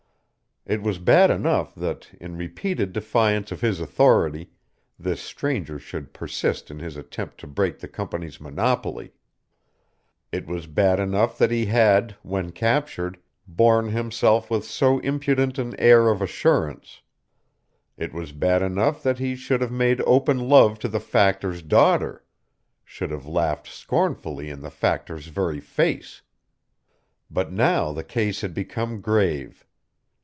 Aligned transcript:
It 0.63 0.83
was 0.83 0.99
bad 0.99 1.31
enough 1.31 1.73
that, 1.73 2.11
in 2.21 2.37
repeated 2.37 2.93
defiance 2.93 3.51
of 3.51 3.61
his 3.61 3.79
authority, 3.79 4.51
this 4.99 5.19
stranger 5.19 5.79
should 5.79 6.13
persist 6.13 6.69
in 6.69 6.77
his 6.77 6.95
attempt 6.95 7.39
to 7.39 7.47
break 7.47 7.79
the 7.79 7.87
Company's 7.87 8.39
monopoly; 8.39 9.11
it 10.31 10.45
was 10.45 10.67
bad 10.67 10.99
enough 10.99 11.35
that 11.39 11.49
he 11.49 11.65
had, 11.65 12.15
when 12.21 12.51
captured, 12.51 13.17
borne 13.47 13.89
himself 13.89 14.51
with 14.51 14.63
so 14.63 14.99
impudent 14.99 15.57
an 15.57 15.75
air 15.79 16.09
of 16.09 16.21
assurance; 16.21 17.01
it 17.97 18.13
was 18.13 18.31
bad 18.31 18.61
enough 18.61 19.01
that 19.01 19.17
he 19.17 19.35
should 19.35 19.61
have 19.61 19.71
made 19.71 19.99
open 20.01 20.37
love 20.47 20.77
to 20.77 20.87
the 20.87 20.99
Factor's 21.01 21.63
daughter, 21.63 22.23
should 22.85 23.09
have 23.09 23.25
laughed 23.25 23.67
scornfully 23.67 24.47
in 24.51 24.61
the 24.61 24.69
Factor's 24.71 25.25
very 25.25 25.59
face. 25.59 26.21
But 27.31 27.51
now 27.51 27.91
the 27.91 28.03
case 28.03 28.41
had 28.41 28.53
become 28.53 29.01
grave. 29.01 29.65